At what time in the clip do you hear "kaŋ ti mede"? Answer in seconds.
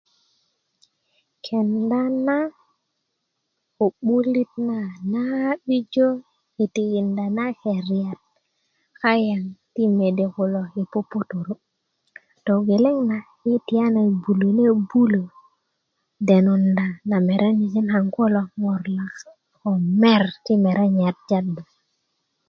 8.99-10.25